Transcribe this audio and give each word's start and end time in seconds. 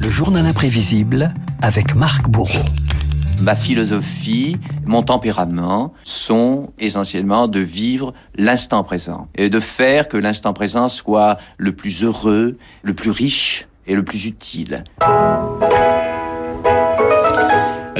Le 0.00 0.08
journal 0.08 0.46
imprévisible 0.46 1.34
avec 1.60 1.94
Marc 1.94 2.28
Bourreau. 2.30 2.64
Ma 3.42 3.54
philosophie, 3.54 4.56
mon 4.86 5.02
tempérament 5.02 5.92
sont 6.04 6.72
essentiellement 6.78 7.48
de 7.48 7.60
vivre 7.60 8.14
l'instant 8.36 8.82
présent 8.82 9.28
et 9.34 9.50
de 9.50 9.60
faire 9.60 10.08
que 10.08 10.16
l'instant 10.16 10.54
présent 10.54 10.88
soit 10.88 11.38
le 11.58 11.72
plus 11.72 12.02
heureux, 12.02 12.56
le 12.82 12.94
plus 12.94 13.10
riche 13.10 13.68
et 13.86 13.94
le 13.94 14.04
plus 14.04 14.24
utile. 14.26 14.84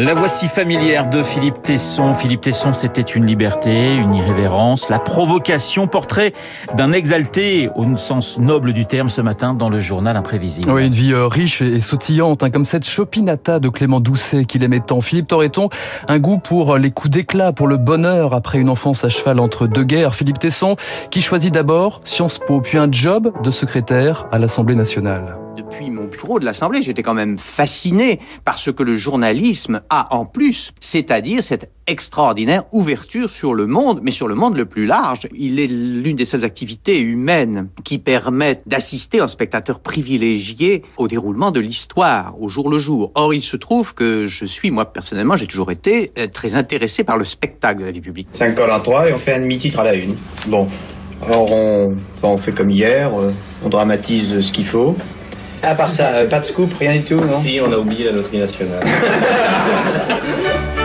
La 0.03 0.15
voici 0.15 0.49
familière 0.49 1.09
de 1.09 1.23
Philippe 1.23 1.63
Tesson. 1.63 2.13
Philippe 2.13 2.41
Tesson, 2.41 2.73
c'était 2.73 3.03
une 3.03 3.25
liberté, 3.25 3.95
une 3.95 4.15
irrévérence, 4.15 4.89
la 4.89 4.99
provocation, 4.99 5.87
portrait 5.87 6.33
d'un 6.75 6.91
exalté 6.91 7.71
au 7.77 7.97
sens 7.97 8.41
noble 8.41 8.73
du 8.73 8.85
terme 8.85 9.09
ce 9.09 9.21
matin 9.21 9.55
dans 9.55 9.69
le 9.69 9.79
journal 9.79 10.17
imprévisible. 10.17 10.69
Oui, 10.73 10.89
une 10.89 10.93
vie 10.93 11.13
euh, 11.13 11.29
riche 11.29 11.63
et 11.63 11.81
sautillante, 11.81 12.43
hein, 12.43 12.51
comme 12.51 12.65
cette 12.65 12.85
chopinata 12.85 13.61
de 13.61 13.69
Clément 13.69 14.01
Doucet 14.01 14.45
qu'il 14.45 14.65
aimait 14.65 14.81
tant. 14.81 15.01
Philippe 15.01 15.29
Torreton, 15.29 15.69
un 16.09 16.19
goût 16.19 16.39
pour 16.39 16.79
les 16.79 16.91
coups 16.91 17.11
d'éclat, 17.11 17.53
pour 17.53 17.69
le 17.69 17.77
bonheur 17.77 18.35
après 18.35 18.59
une 18.59 18.71
enfance 18.71 19.05
à 19.05 19.09
cheval 19.09 19.39
entre 19.39 19.69
deux 19.69 19.85
guerres? 19.85 20.17
Philippe 20.17 20.41
Tesson, 20.41 20.75
qui 21.13 21.23
choisit 21.23 21.55
d'abord 21.55 22.01
Sciences 22.05 22.41
Po, 22.45 22.61
puis 22.61 22.77
un 22.77 22.91
job 22.91 23.33
de 23.45 23.53
secrétaire 23.53 24.27
à 24.33 24.41
l'Assemblée 24.41 24.75
nationale 24.75 25.37
depuis 25.57 25.91
mon 25.91 26.05
bureau 26.05 26.39
de 26.39 26.45
l'Assemblée, 26.45 26.83
j'étais 26.83 27.03
quand 27.03 27.15
même 27.15 27.39
fasciné 27.39 28.19
par 28.45 28.59
ce 28.59 28.71
que 28.71 28.83
le 28.83 28.97
journalisme 28.97 29.81
a 29.91 30.15
en 30.15 30.25
plus, 30.25 30.73
c'est-à-dire 30.81 31.43
cette 31.43 31.71
extraordinaire 31.87 32.65
ouverture 32.73 33.29
sur 33.29 33.55
le 33.55 33.67
monde, 33.67 34.01
mais 34.03 34.11
sur 34.11 34.29
le 34.29 34.35
monde 34.35 34.57
le 34.57 34.67
plus 34.67 34.87
large. 34.87 35.29
Il 35.35 35.61
est 35.61 35.67
l'une 35.67 36.17
des 36.17 36.25
seules 36.25 36.45
activités 36.45 37.01
humaines 37.01 37.69
qui 37.85 37.99
permettent 37.99 38.63
d'assister 38.67 39.21
un 39.21 39.29
spectateur 39.29 39.81
privilégié 39.81 40.83
au 40.97 41.09
déroulement 41.09 41.51
de 41.51 41.61
l'histoire, 41.61 42.41
au 42.41 42.49
jour 42.49 42.71
le 42.71 42.79
jour. 42.79 43.13
Or, 43.15 43.35
il 43.35 43.43
se 43.43 43.57
trouve 43.57 43.95
que 43.95 44.27
je 44.27 44.45
suis, 44.45 44.71
moi 44.71 44.93
personnellement, 44.93 45.37
j'ai 45.37 45.47
toujours 45.47 45.71
été 45.71 46.13
euh, 46.19 46.27
très 46.29 46.55
intéressé 46.55 47.05
par 47.05 47.19
le 47.19 47.25
spectacle 47.25 47.81
de 47.81 47.87
la 47.87 47.91
vie 47.91 48.01
publique. 48.01 48.29
5 48.33 48.55
colle 48.55 48.71
à 48.71 48.81
3 48.81 49.09
et 49.09 49.13
on 49.13 49.19
fait 49.19 49.35
un 49.35 49.41
demi-titre 49.41 49.81
à 49.81 49.85
la 49.85 49.95
une. 49.95 50.17
Bon, 50.47 50.67
alors 51.27 51.51
on, 51.51 51.97
on 52.23 52.37
fait 52.37 52.53
comme 52.53 52.71
hier, 52.71 53.13
euh, 53.15 53.31
on 53.65 53.69
dramatise 53.69 54.41
ce 54.41 54.53
qu'il 54.53 54.67
faut. 54.67 54.97
À 55.63 55.75
part 55.75 55.91
ça, 55.91 56.09
euh, 56.09 56.29
pas 56.29 56.41
de 56.41 56.45
scoop, 56.45 56.75
rien 56.79 56.95
du 56.95 57.03
tout, 57.03 57.17
non 57.17 57.41
Si, 57.41 57.61
on 57.65 57.73
a 57.73 57.77
oublié 57.77 58.07
la 58.07 58.13
loterie 58.13 58.39
nationale. 58.39 58.81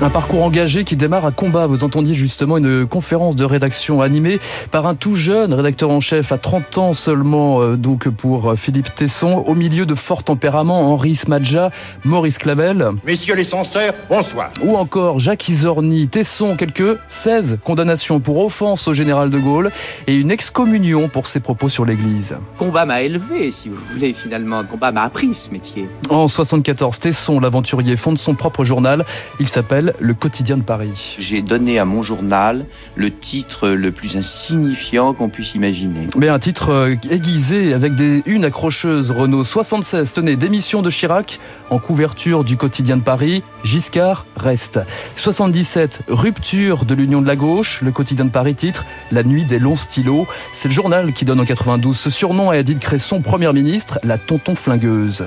Un 0.00 0.10
parcours 0.10 0.44
engagé 0.44 0.84
qui 0.84 0.96
démarre 0.96 1.26
à 1.26 1.32
combat. 1.32 1.66
Vous 1.66 1.82
entendiez 1.82 2.14
justement 2.14 2.56
une 2.56 2.86
conférence 2.86 3.34
de 3.34 3.44
rédaction 3.44 4.00
animée 4.00 4.38
par 4.70 4.86
un 4.86 4.94
tout 4.94 5.16
jeune 5.16 5.52
rédacteur 5.52 5.90
en 5.90 5.98
chef 5.98 6.30
à 6.30 6.38
30 6.38 6.78
ans 6.78 6.92
seulement, 6.92 7.60
euh, 7.60 7.76
donc 7.76 8.08
pour 8.08 8.56
Philippe 8.56 8.94
Tesson, 8.94 9.42
au 9.44 9.56
milieu 9.56 9.86
de 9.86 9.96
fort 9.96 10.22
tempérament, 10.22 10.92
Henri 10.92 11.16
Smadja, 11.16 11.72
Maurice 12.04 12.38
Clavel. 12.38 12.90
Messieurs 13.04 13.34
les 13.34 13.42
censeurs, 13.42 13.92
bonsoir. 14.08 14.50
Ou 14.62 14.76
encore 14.76 15.18
Jacques 15.18 15.48
Isorni, 15.48 16.06
Tesson, 16.06 16.54
quelques 16.54 16.96
16 17.08 17.58
condamnations 17.64 18.20
pour 18.20 18.44
offense 18.44 18.86
au 18.86 18.94
général 18.94 19.30
de 19.30 19.38
Gaulle 19.40 19.72
et 20.06 20.14
une 20.14 20.30
excommunion 20.30 21.08
pour 21.08 21.26
ses 21.26 21.40
propos 21.40 21.68
sur 21.68 21.84
l'église. 21.84 22.36
Combat 22.56 22.84
m'a 22.84 23.02
élevé, 23.02 23.50
si 23.50 23.68
vous 23.68 23.82
voulez, 23.92 24.12
finalement. 24.12 24.62
Combat 24.62 24.92
m'a 24.92 25.02
appris 25.02 25.34
ce 25.34 25.50
métier. 25.50 25.88
En 26.08 26.28
74, 26.28 27.00
Tesson, 27.00 27.40
l'aventurier, 27.40 27.96
fonde 27.96 28.18
son 28.18 28.36
propre 28.36 28.62
journal. 28.62 29.04
Il 29.40 29.48
s'appelle 29.48 29.87
le 30.00 30.14
quotidien 30.14 30.56
de 30.56 30.62
Paris. 30.62 31.16
J'ai 31.18 31.42
donné 31.42 31.78
à 31.78 31.84
mon 31.84 32.02
journal 32.02 32.66
le 32.96 33.10
titre 33.10 33.68
le 33.68 33.92
plus 33.92 34.16
insignifiant 34.16 35.14
qu'on 35.14 35.28
puisse 35.28 35.54
imaginer. 35.54 36.08
Mais 36.16 36.28
un 36.28 36.38
titre 36.38 36.70
euh, 36.70 36.96
aiguisé 37.10 37.74
avec 37.74 37.94
des 37.94 38.22
une 38.26 38.44
accrocheuses 38.44 39.10
Renault 39.10 39.44
76. 39.44 40.12
Tenez, 40.12 40.36
démission 40.36 40.82
de 40.82 40.90
Chirac 40.90 41.38
en 41.70 41.78
couverture 41.78 42.44
du 42.44 42.56
quotidien 42.56 42.96
de 42.96 43.02
Paris. 43.02 43.42
Giscard 43.64 44.26
reste. 44.36 44.80
77, 45.16 46.00
rupture 46.08 46.84
de 46.84 46.94
l'union 46.94 47.22
de 47.22 47.26
la 47.26 47.36
gauche. 47.36 47.80
Le 47.82 47.90
quotidien 47.90 48.24
de 48.24 48.30
Paris 48.30 48.54
titre 48.54 48.84
La 49.12 49.22
nuit 49.22 49.44
des 49.44 49.58
longs 49.58 49.76
stylos. 49.76 50.26
C'est 50.52 50.68
le 50.68 50.74
journal 50.74 51.12
qui 51.12 51.24
donne 51.24 51.40
en 51.40 51.44
92 51.44 51.96
ce 51.96 52.10
surnom 52.10 52.50
à 52.50 52.58
Edith 52.58 52.80
Cresson, 52.80 53.20
première 53.20 53.52
ministre, 53.52 53.98
la 54.02 54.18
tonton 54.18 54.54
flingueuse. 54.54 55.24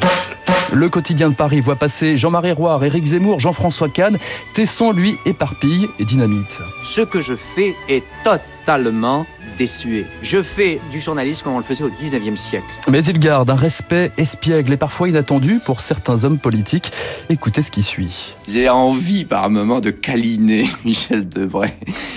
Le 0.74 0.88
quotidien 0.88 1.30
de 1.30 1.36
Paris 1.36 1.60
voit 1.60 1.76
passer 1.76 2.16
Jean-Marie 2.16 2.54
Roire, 2.54 2.82
Éric 2.84 3.06
Zemmour, 3.06 3.42
Jean-François 3.42 3.90
Kahn. 3.90 4.18
Tesson, 4.54 4.94
lui, 4.94 5.18
éparpille 5.26 5.90
et 6.00 6.06
dynamite. 6.06 6.62
Ce 6.82 7.02
que 7.02 7.20
je 7.20 7.36
fais 7.36 7.76
est 7.90 8.06
totalement 8.24 9.26
désuet. 9.62 10.08
Je 10.24 10.42
fais 10.42 10.82
du 10.90 11.00
journalisme 11.00 11.44
comme 11.44 11.54
on 11.54 11.60
le 11.60 11.64
faisait 11.64 11.84
au 11.84 11.90
19e 11.92 12.36
siècle. 12.36 12.66
Mais 12.90 13.06
il 13.06 13.20
garde 13.20 13.48
un 13.52 13.56
respect 13.56 14.12
espiègle 14.18 14.74
et 14.74 14.78
parfois 14.78 15.08
inattendu 15.08 15.60
pour 15.64 15.82
certains 15.82 16.24
hommes 16.24 16.40
politiques. 16.40 16.92
Écoutez 17.30 17.62
ce 17.62 17.70
qui 17.70 17.84
suit. 17.84 18.34
J'ai 18.52 18.70
envie 18.70 19.24
par 19.24 19.52
moment 19.52 19.80
de 19.80 19.92
câliner 19.92 20.68
Michel 20.86 21.30
Debray. 21.30 21.72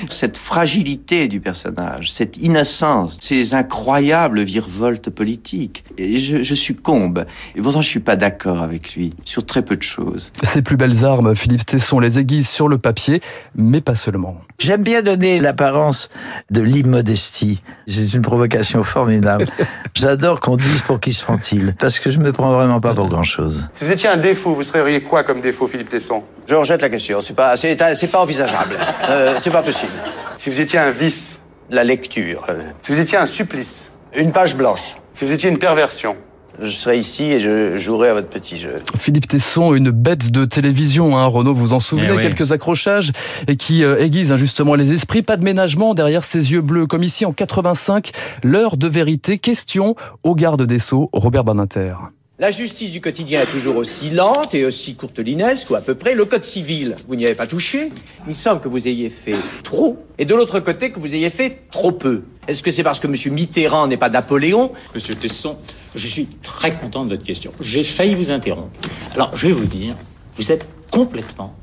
Cette 0.09 0.38
fragilité 0.38 1.28
du 1.28 1.41
personnage, 1.41 2.10
cette 2.12 2.38
innocence, 2.38 3.19
ces 3.21 3.53
incroyables 3.53 4.41
virevoltes 4.41 5.11
politiques. 5.11 5.84
Et 5.99 6.19
je, 6.19 6.43
je 6.43 6.55
succombe. 6.55 7.26
Et 7.56 7.61
pourtant, 7.61 7.82
je 7.82 7.88
suis 7.88 8.00
pas 8.00 8.16
d'accord 8.16 8.62
avec 8.62 8.94
lui 8.94 9.12
sur 9.25 9.44
très 9.44 9.61
peu 9.61 9.76
de 9.76 9.82
choses. 9.82 10.32
Ses 10.43 10.62
plus 10.62 10.78
belles 10.78 11.05
armes, 11.05 11.34
Philippe 11.34 11.66
Tesson 11.66 12.00
les 12.00 12.19
aiguise 12.19 12.49
sur 12.49 12.69
le 12.69 12.78
papier, 12.78 13.21
mais 13.55 13.82
pas 13.82 13.97
seulement. 13.97 14.41
J'aime 14.59 14.82
bien 14.82 15.03
donner 15.03 15.41
l'apparence 15.41 16.09
de 16.50 16.62
l'immodestie. 16.62 17.34
C'est 17.87 18.15
une 18.15 18.22
provocation 18.22 18.84
formidable. 18.84 19.47
J'adore 19.95 20.41
qu'on 20.41 20.56
dise 20.56 20.83
pour 20.83 21.00
qui 21.00 21.12
se 21.12 21.25
prend-il, 21.25 21.75
parce 21.75 21.99
que 21.99 22.11
je 22.11 22.19
me 22.19 22.33
prends 22.33 22.53
vraiment 22.53 22.81
pas 22.81 22.95
pour 22.95 23.09
grand-chose. 23.09 23.69
Si 23.75 23.84
vous 23.84 23.91
étiez 23.93 24.09
un 24.09 24.17
défaut, 24.17 24.55
vous 24.55 24.62
seriez 24.62 25.03
quoi 25.03 25.25
comme 25.25 25.41
défaut, 25.41 25.67
Philippe 25.67 25.89
Tesson? 25.89 26.23
Je 26.47 26.55
rejette 26.55 26.83
la 26.83 26.89
question. 26.89 27.21
C'est 27.21 27.34
pas, 27.34 27.56
c'est, 27.56 27.77
c'est 27.94 28.11
pas 28.11 28.21
envisageable. 28.21 28.77
Euh, 29.11 29.34
c'est 29.41 29.50
pas 29.50 29.62
possible. 29.62 29.93
Si 30.39 30.49
vous 30.50 30.61
étiez 30.61 30.78
un 30.78 30.91
vice? 30.91 31.39
La 31.71 31.84
lecture. 31.84 32.44
euh, 32.49 32.62
Si 32.83 32.93
vous 32.93 33.00
étiez 33.00 33.19
un 33.19 33.27
supplice? 33.27 33.93
Une 34.15 34.33
page 34.33 34.56
blanche. 34.56 34.97
Si 35.12 35.25
vous 35.25 35.33
étiez 35.33 35.50
une 35.50 35.59
perversion? 35.59 36.17
Je 36.62 36.70
serai 36.70 36.98
ici 36.98 37.25
et 37.25 37.41
je 37.41 37.78
jouerai 37.78 38.10
à 38.10 38.15
votre 38.15 38.28
petit 38.28 38.59
jeu. 38.59 38.76
Philippe 38.98 39.26
Tesson, 39.28 39.75
une 39.75 39.91
bête 39.91 40.31
de 40.31 40.44
télévision, 40.44 41.16
hein, 41.19 41.26
Renaud, 41.26 41.53
vous 41.54 41.72
en 41.72 41.81
souvenez, 41.81 42.09
Eh 42.10 42.16
oui. 42.16 42.22
quelques 42.22 42.53
accrochages 42.53 43.10
et 43.48 43.56
qui 43.56 43.82
euh, 43.84 43.98
aiguisent 43.98 44.31
hein, 44.32 44.37
justement 44.37 44.75
les 44.75 44.93
esprits. 44.93 45.22
Pas 45.22 45.37
de 45.37 45.44
ménagement 45.44 45.94
derrière 45.94 46.25
ses 46.25 46.53
yeux 46.53 46.60
bleus, 46.60 46.87
comme 46.87 47.03
ici 47.03 47.25
en 47.26 47.32
85, 47.32 48.10
l'heure 48.44 48.76
de 48.76 48.87
vérité. 48.87 49.38
Question 49.38 49.97
au 50.22 50.34
garde 50.34 50.62
des 50.64 50.78
Sceaux, 50.78 51.10
Robert 51.12 51.43
Badinter. 51.44 51.94
La 52.38 52.50
justice 52.50 52.91
du 52.91 53.00
quotidien 53.00 53.43
est 53.43 53.47
toujours 53.47 53.76
aussi 53.76 54.10
lente 54.10 54.54
et 54.54 54.64
aussi 54.64 54.97
courtelinesque, 54.97 55.70
ou 55.70 55.76
à 55.76 55.81
peu 55.81 55.94
près. 55.94 56.14
Le 56.14 56.25
code 56.25 56.43
civil, 56.43 56.97
vous 57.09 57.14
n'y 57.14 57.26
avez 57.26 57.37
pas 57.37 57.47
touché. 57.47 57.91
Il 58.28 58.34
semble 58.34 58.60
que 58.60 58.69
vous 58.69 58.88
ayez 58.88 59.09
fait 59.09 59.37
trop, 59.62 59.98
et 60.19 60.25
de 60.25 60.34
l'autre 60.34 60.59
côté, 60.60 60.91
que 60.91 60.98
vous 60.98 61.14
ayez 61.14 61.31
fait 61.31 61.62
trop 61.70 61.93
peu. 61.93 62.22
Est-ce 62.48 62.62
que 62.62 62.70
c'est 62.72 62.82
parce 62.82 62.98
que 63.00 63.06
M. 63.06 63.14
Mitterrand 63.32 63.87
n'est 63.87 63.97
pas 63.97 64.09
Napoléon? 64.10 64.72
Monsieur 64.97 65.14
Tesson, 65.14 65.56
je 65.94 66.06
suis 66.06 66.27
très 66.43 66.72
content 66.72 67.05
de 67.05 67.10
votre 67.10 67.25
question. 67.25 67.53
J'ai 67.60 67.82
failli 67.82 68.15
vous 68.15 68.31
interrompre. 68.31 68.78
Alors, 69.15 69.37
je 69.37 69.49
vais 69.49 69.53
vous 69.53 69.66
dire, 69.66 69.94
vous 70.37 70.53
êtes 70.53 70.66
complètement 70.91 71.55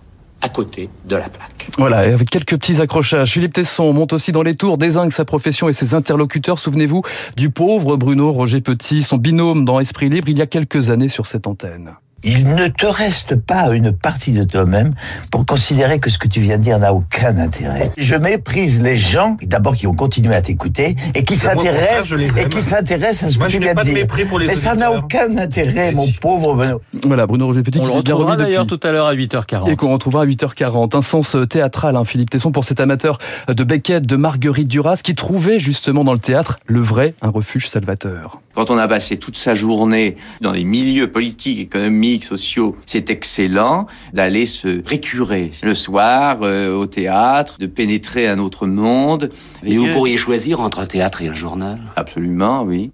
à 0.42 0.50
côté 0.50 0.90
de 1.06 1.16
la 1.16 1.30
plaque. 1.30 1.70
Voilà, 1.78 2.00
avec 2.00 2.30
quelques 2.30 2.58
petits 2.58 2.82
accrochages. 2.82 3.32
Philippe 3.32 3.54
Tesson 3.54 3.94
monte 3.94 4.14
aussi 4.14 4.32
dans 4.32 4.42
les 4.42 4.56
tours, 4.56 4.78
désingue 4.78 5.12
sa 5.12 5.24
profession 5.24 5.70
et 5.70 5.74
ses 5.74 5.94
interlocuteurs. 5.94 6.58
Souvenez-vous 6.58 7.04
du 7.38 7.50
pauvre 7.50 7.96
Bruno 7.96 8.32
Roger 8.32 8.62
Petit, 8.62 9.04
son 9.04 9.18
binôme 9.18 9.66
dans 9.66 9.80
Esprit 9.80 10.10
Libre, 10.10 10.30
il 10.30 10.38
y 10.38 10.42
a 10.42 10.48
quelques 10.48 10.90
années 10.90 11.10
sur 11.10 11.28
cette 11.28 11.46
antenne. 11.48 11.92
Il 12.24 12.54
ne 12.54 12.68
te 12.68 12.86
reste 12.86 13.36
pas 13.36 13.70
une 13.74 13.92
partie 13.92 14.32
de 14.34 14.44
toi-même 14.44 14.92
pour 15.32 15.46
considérer 15.46 16.00
que 16.00 16.10
ce 16.10 16.18
que 16.18 16.28
tu 16.28 16.40
viens 16.40 16.58
de 16.58 16.64
dire 16.64 16.78
n'a 16.80 16.94
aucun 16.94 17.38
intérêt. 17.38 17.92
Je 17.98 18.16
méprise 18.16 18.82
les 18.82 18.98
gens, 18.98 19.38
d'abord 19.42 19.76
qui 19.76 19.88
ont 19.88 19.94
continué 19.94 20.36
à 20.36 20.42
t'écouter 20.42 20.96
et 21.16 21.24
qui 21.24 21.36
s'intéressent 21.36 22.14
et 22.38 22.48
qui 22.48 22.62
s'intéressent 22.62 23.24
à 23.24 23.30
ce 23.32 23.38
Moi, 23.38 23.48
que 23.48 23.54
je 23.54 23.58
tu 23.58 23.60
n'ai 23.62 23.66
viens 23.68 23.76
pas 23.76 23.84
de 23.84 23.90
dire. 23.90 23.98
mépris 23.98 24.26
pour 24.26 24.38
les 24.40 24.48
Mais 24.48 24.56
ça 24.56 24.76
n'a 24.76 24.92
auditeurs. 24.92 25.26
aucun 25.26 25.38
intérêt, 25.38 25.92
mon 25.94 26.08
pauvre 26.22 26.54
Bruno. 26.54 26.82
Voilà, 27.06 27.26
Bruno 27.26 27.48
Roger 27.48 27.64
Petit 27.64 27.80
On 27.80 27.84
qui 27.84 27.88
le 27.90 27.94
retrouvera 27.98 28.36
d'ailleurs 28.38 28.68
tout 28.68 28.80
à 28.84 28.92
l'heure 28.92 29.08
à 29.08 29.16
8h40. 29.16 29.70
Et 29.72 29.76
qu'on 29.76 29.92
retrouvera 29.94 30.24
à 30.24 30.26
8h40. 30.28 30.96
Un 30.96 31.02
sens 31.02 31.36
théâtral, 31.50 31.96
hein, 31.96 32.06
Philippe 32.06 32.30
Tesson, 32.30 32.52
pour 32.52 32.66
cet 32.66 32.80
amateur 32.80 33.18
de 33.48 33.64
Beckett, 33.64 34.06
de 34.06 34.16
Marguerite 34.16 34.68
Duras, 34.68 35.02
qui 35.04 35.16
trouvait 35.16 35.60
justement 35.60 36.04
dans 36.04 36.14
le 36.14 36.20
théâtre 36.20 36.58
le 36.66 36.82
vrai, 36.82 37.16
un 37.22 37.30
refuge 37.30 37.68
salvateur. 37.70 38.42
Quand 38.56 38.70
on 38.70 38.78
a 38.78 38.88
passé 38.88 39.18
toute 39.18 39.38
sa 39.38 39.56
journée 39.56 40.18
dans 40.42 40.52
les 40.52 40.64
milieux 40.64 41.10
politiques, 41.10 41.60
économiques, 41.60 42.24
sociaux, 42.24 42.76
c'est 42.86 43.10
excellent 43.10 43.88
d'aller 44.14 44.46
se 44.46 44.82
récurer 44.86 45.52
le 45.64 45.74
soir 45.74 46.40
euh, 46.42 46.76
au 46.76 46.86
théâtre, 46.86 47.58
de 47.60 47.66
pénétrer 47.66 48.28
un 48.28 48.40
autre 48.40 48.68
monde. 48.68 49.30
Et 49.64 49.78
vous 49.78 49.88
pourriez 49.88 50.18
choisir 50.18 50.60
entre 50.60 50.80
un 50.80 50.86
théâtre 50.86 51.22
et 51.22 51.28
un 51.28 51.36
journal? 51.36 51.80
Absolument, 51.96 52.64
oui. 52.64 52.92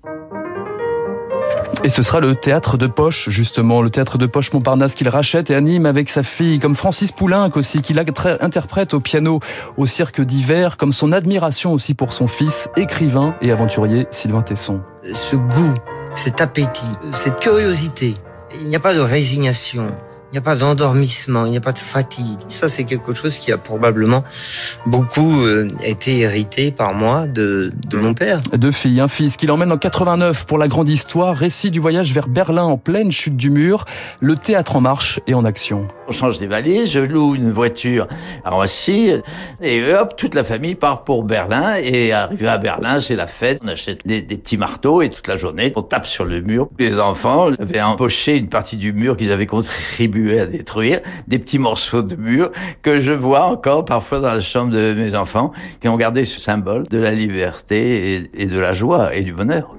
Et 1.84 1.90
ce 1.90 2.02
sera 2.02 2.20
le 2.20 2.36
théâtre 2.36 2.78
de 2.78 2.88
poche, 2.88 3.30
justement, 3.30 3.82
le 3.82 3.90
théâtre 3.90 4.18
de 4.18 4.26
poche 4.26 4.52
Montparnasse 4.52 4.96
qu'il 4.96 5.10
rachète 5.10 5.52
et 5.52 5.56
anime 5.56 5.86
avec 5.86 6.10
sa 6.10 6.24
fille, 6.24 6.60
comme 6.60 6.76
Francis 6.76 7.12
Poulenc 7.12 7.52
aussi, 7.56 7.82
qu'il 7.82 8.00
interprète 8.00 8.94
au 8.94 9.00
piano 9.00 9.40
au 9.78 9.86
cirque 9.86 10.22
d'hiver, 10.22 10.78
comme 10.78 10.92
son 10.92 11.12
admiration 11.12 11.74
aussi 11.74 11.94
pour 11.94 12.14
son 12.14 12.28
fils, 12.28 12.70
écrivain 12.76 13.36
et 13.42 13.52
aventurier 13.52 14.08
Sylvain 14.12 14.42
Tesson. 14.42 14.82
Ce 15.14 15.36
goût 15.36 15.74
cet 16.18 16.42
appétit, 16.42 16.90
cette 17.14 17.40
curiosité. 17.40 18.16
Il 18.60 18.68
n'y 18.68 18.76
a 18.76 18.80
pas 18.80 18.96
de 18.96 19.00
résignation. 19.00 19.92
Il 20.32 20.34
n'y 20.34 20.40
a 20.40 20.42
pas 20.42 20.58
d'endormissement, 20.58 21.46
il 21.46 21.52
n'y 21.52 21.58
a 21.58 21.62
pas 21.62 21.72
de 21.72 21.80
fatigue. 21.80 22.40
Ça, 22.50 22.68
c'est 22.68 22.84
quelque 22.84 23.14
chose 23.14 23.38
qui 23.38 23.54
a 23.54 23.58
probablement 23.58 24.26
beaucoup 24.86 25.46
euh, 25.46 25.70
été 25.86 26.20
hérité 26.20 26.70
par 26.72 26.94
moi 26.94 27.28
de, 27.28 27.72
de 27.88 27.98
mon 27.98 28.14
père. 28.14 28.42
Deux 28.52 28.72
filles, 28.72 29.00
un 29.00 29.08
fils 29.08 29.38
qui 29.38 29.48
l'emmène 29.48 29.72
en 29.72 29.78
89 29.78 30.46
pour 30.46 30.58
la 30.58 30.68
grande 30.68 30.90
histoire, 30.90 31.34
récit 31.34 31.72
du 31.72 31.80
voyage 31.80 32.12
vers 32.12 32.28
Berlin 32.28 32.64
en 32.64 32.78
pleine 32.78 33.10
chute 33.10 33.38
du 33.38 33.50
mur, 33.50 33.86
le 34.20 34.36
théâtre 34.36 34.76
en 34.76 34.82
marche 34.82 35.22
et 35.28 35.34
en 35.34 35.46
action. 35.46 35.88
On 36.10 36.12
change 36.12 36.40
des 36.40 36.48
valises, 36.48 36.92
je 36.92 37.00
loue 37.00 37.36
une 37.36 37.52
voiture 37.52 38.08
à 38.44 38.50
Roissy 38.50 39.12
et 39.62 39.94
hop, 39.94 40.18
toute 40.18 40.36
la 40.36 40.44
famille 40.44 40.76
part 40.76 41.06
pour 41.06 41.24
Berlin 41.24 41.76
et 41.82 42.12
arrivé 42.12 42.50
à 42.50 42.58
Berlin, 42.58 43.00
c'est 43.00 43.16
la 43.16 43.28
fête. 43.28 43.60
On 43.64 43.68
achète 43.70 44.06
des, 44.06 44.22
des, 44.22 44.38
petits 44.38 44.58
marteaux 44.58 45.02
et 45.02 45.08
toute 45.08 45.28
la 45.28 45.38
journée, 45.38 45.72
on 45.78 45.84
tape 45.84 46.06
sur 46.06 46.26
le 46.26 46.42
mur. 46.42 46.68
Les 46.80 47.00
enfants 47.00 47.50
avaient 47.58 47.82
empoché 47.82 48.36
une 48.38 48.50
partie 48.50 48.76
du 48.76 48.92
mur 48.92 49.16
qu'ils 49.16 49.32
avaient 49.32 49.46
à 50.40 50.46
détruire, 50.46 51.02
des 51.28 51.40
petits 51.40 51.60
morceaux 51.60 52.02
de 52.02 52.16
mur 52.16 52.52
que 52.82 53.00
je 53.00 53.14
vois 53.14 53.46
encore 53.46 53.86
parfois 53.86 54.20
dans 54.20 54.34
la 54.34 54.40
chambre 54.40 54.72
de 54.72 54.94
mes 54.94 55.16
enfants 55.16 55.52
qui 55.82 55.88
ont 55.88 55.98
gardé 55.98 56.24
ce 56.24 56.40
symbole 56.40 56.88
de 56.88 56.98
la 56.98 57.12
liberté 57.12 58.30
et 58.34 58.46
de 58.46 58.60
la 58.60 58.74
joie 58.74 59.16
et 59.16 59.24
du 59.24 59.34
bonheur. 59.34 59.76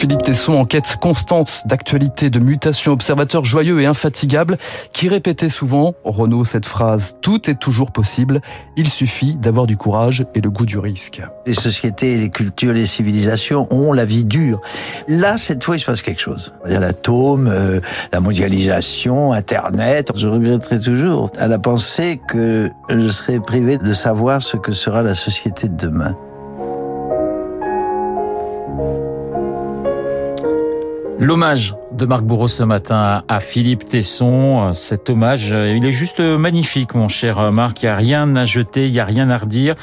Philippe 0.00 0.22
Tesson, 0.22 0.54
en 0.54 0.64
quête 0.64 0.96
constante 0.98 1.60
d'actualité, 1.66 2.30
de 2.30 2.38
mutation, 2.38 2.92
observateur 2.92 3.44
joyeux 3.44 3.82
et 3.82 3.86
infatigable, 3.86 4.56
qui 4.94 5.10
répétait 5.10 5.50
souvent, 5.50 5.92
Renaud, 6.04 6.46
cette 6.46 6.64
phrase 6.64 7.16
«Tout 7.20 7.50
est 7.50 7.58
toujours 7.58 7.92
possible, 7.92 8.40
il 8.78 8.88
suffit 8.88 9.36
d'avoir 9.36 9.66
du 9.66 9.76
courage 9.76 10.24
et 10.34 10.40
le 10.40 10.48
goût 10.48 10.64
du 10.64 10.78
risque». 10.78 11.20
Les 11.46 11.52
sociétés, 11.52 12.16
les 12.16 12.30
cultures, 12.30 12.72
les 12.72 12.86
civilisations 12.86 13.68
ont 13.70 13.92
la 13.92 14.06
vie 14.06 14.24
dure. 14.24 14.62
Là, 15.06 15.36
cette 15.36 15.62
fois, 15.62 15.76
il 15.76 15.80
se 15.80 15.84
passe 15.84 16.00
quelque 16.00 16.22
chose. 16.22 16.54
L'atome, 16.64 17.46
euh, 17.48 17.80
la 18.10 18.20
mondialisation, 18.20 19.34
Internet. 19.34 20.12
Je 20.16 20.28
regretterai 20.28 20.78
toujours 20.78 21.30
à 21.36 21.46
la 21.46 21.58
pensée 21.58 22.18
que 22.26 22.70
je 22.88 23.08
serai 23.08 23.38
privé 23.38 23.76
de 23.76 23.92
savoir 23.92 24.40
ce 24.40 24.56
que 24.56 24.72
sera 24.72 25.02
la 25.02 25.12
société 25.12 25.68
de 25.68 25.76
demain. 25.76 26.16
L'hommage 31.20 31.74
de 31.92 32.06
Marc 32.06 32.22
Bourreau 32.22 32.48
ce 32.48 32.62
matin 32.62 33.22
à 33.28 33.40
Philippe 33.40 33.84
Tesson. 33.84 34.72
Cet 34.74 35.10
hommage, 35.10 35.48
il 35.48 35.84
est 35.84 35.92
juste 35.92 36.20
magnifique, 36.20 36.94
mon 36.94 37.08
cher 37.08 37.52
Marc. 37.52 37.82
Il 37.82 37.86
n'y 37.86 37.90
a 37.90 37.96
rien 37.96 38.36
à 38.36 38.44
jeter, 38.44 38.86
il 38.86 38.92
n'y 38.92 39.00
a 39.00 39.04
rien 39.04 39.28
à 39.30 39.38
redire. 39.38 39.74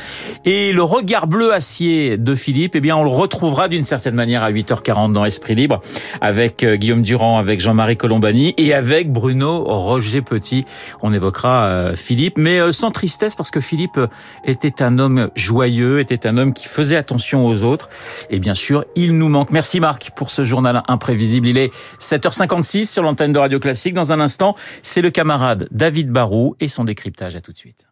Et 0.45 0.71
le 0.71 0.83
regard 0.83 1.27
bleu 1.27 1.53
acier 1.53 2.17
de 2.17 2.35
Philippe, 2.35 2.75
eh 2.75 2.79
bien, 2.79 2.95
on 2.95 3.03
le 3.03 3.09
retrouvera 3.09 3.67
d'une 3.67 3.83
certaine 3.83 4.15
manière 4.15 4.43
à 4.43 4.51
8h40 4.51 5.11
dans 5.11 5.25
Esprit 5.25 5.55
Libre 5.55 5.79
avec 6.21 6.65
Guillaume 6.65 7.01
Durand, 7.01 7.37
avec 7.37 7.59
Jean-Marie 7.59 7.97
Colombani 7.97 8.53
et 8.57 8.73
avec 8.73 9.11
Bruno 9.11 9.63
Roger 9.63 10.21
Petit. 10.21 10.65
On 11.01 11.13
évoquera 11.13 11.91
Philippe, 11.95 12.37
mais 12.37 12.71
sans 12.71 12.91
tristesse 12.91 13.35
parce 13.35 13.51
que 13.51 13.59
Philippe 13.59 13.99
était 14.45 14.81
un 14.81 14.99
homme 14.99 15.29
joyeux, 15.35 15.99
était 15.99 16.25
un 16.27 16.37
homme 16.37 16.53
qui 16.53 16.67
faisait 16.67 16.95
attention 16.95 17.45
aux 17.45 17.63
autres. 17.63 17.89
Et 18.29 18.39
bien 18.39 18.53
sûr, 18.53 18.85
il 18.95 19.17
nous 19.17 19.29
manque. 19.29 19.51
Merci 19.51 19.79
Marc 19.79 20.11
pour 20.15 20.31
ce 20.31 20.43
journal 20.43 20.83
imprévisible. 20.87 21.47
Il 21.47 21.57
est 21.57 21.71
7h56 21.99 22.85
sur 22.85 23.03
l'antenne 23.03 23.33
de 23.33 23.39
Radio 23.39 23.59
Classique. 23.59 23.93
Dans 23.93 24.11
un 24.11 24.19
instant, 24.19 24.55
c'est 24.81 25.01
le 25.01 25.09
camarade 25.09 25.67
David 25.71 26.11
Barou 26.11 26.55
et 26.59 26.67
son 26.67 26.83
décryptage. 26.83 27.35
À 27.35 27.41
tout 27.41 27.51
de 27.51 27.57
suite. 27.57 27.86